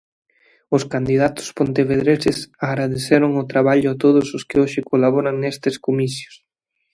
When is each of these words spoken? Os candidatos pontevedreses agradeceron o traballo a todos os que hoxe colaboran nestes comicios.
Os 0.75 0.83
candidatos 0.93 1.47
pontevedreses 1.57 2.37
agradeceron 2.67 3.31
o 3.41 3.47
traballo 3.51 3.87
a 3.91 3.99
todos 4.03 4.27
os 4.37 4.43
que 4.49 4.57
hoxe 4.63 4.87
colaboran 4.91 5.35
nestes 5.39 5.75
comicios. 5.85 6.35